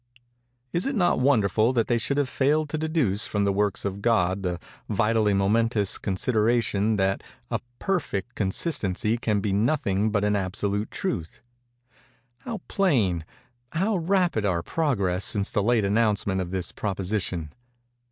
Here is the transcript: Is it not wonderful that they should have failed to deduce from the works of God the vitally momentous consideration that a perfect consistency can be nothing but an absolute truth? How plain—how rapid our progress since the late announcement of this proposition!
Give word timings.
Is 0.73 0.87
it 0.87 0.95
not 0.95 1.19
wonderful 1.19 1.73
that 1.73 1.85
they 1.85 1.99
should 1.99 2.17
have 2.17 2.27
failed 2.27 2.69
to 2.69 2.77
deduce 2.79 3.27
from 3.27 3.43
the 3.43 3.51
works 3.53 3.85
of 3.85 4.01
God 4.01 4.41
the 4.41 4.59
vitally 4.89 5.35
momentous 5.35 5.99
consideration 5.99 6.95
that 6.95 7.21
a 7.51 7.59
perfect 7.77 8.33
consistency 8.33 9.15
can 9.19 9.41
be 9.41 9.53
nothing 9.53 10.09
but 10.09 10.25
an 10.25 10.35
absolute 10.35 10.89
truth? 10.89 11.43
How 12.39 12.61
plain—how 12.67 13.97
rapid 13.97 14.43
our 14.43 14.63
progress 14.63 15.23
since 15.23 15.51
the 15.51 15.61
late 15.61 15.85
announcement 15.85 16.41
of 16.41 16.49
this 16.49 16.71
proposition! 16.71 17.53